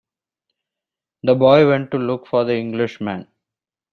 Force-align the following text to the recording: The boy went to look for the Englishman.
The 1.21 1.35
boy 1.35 1.67
went 1.69 1.91
to 1.91 1.99
look 1.99 2.25
for 2.25 2.43
the 2.43 2.57
Englishman. 2.57 3.27